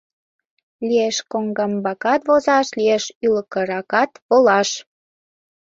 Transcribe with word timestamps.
Лиеш 0.87 1.17
коҥгамбакат 1.31 2.21
возаш, 2.29 2.67
лиеш 2.77 3.03
ӱлкыракат 3.27 4.11
волаш. 4.27 4.69